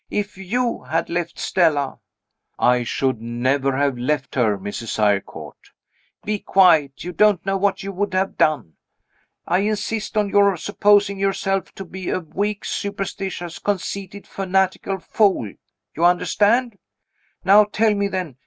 [0.09, 1.99] If you had left Stella"
[2.73, 4.97] "I should never have left her, Mrs.
[4.97, 5.69] Eyrecourt."
[6.23, 7.03] "Be quiet.
[7.03, 8.77] You don't know what you would have done.
[9.45, 15.53] I insist on your supposing yourself to be a weak, superstitious, conceited, fanatical fool.
[15.95, 16.79] You understand?
[17.45, 18.37] Now, tell me, then.